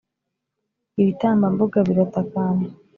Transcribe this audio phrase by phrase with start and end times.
[1.01, 2.67] Ibitambambuga biratakamba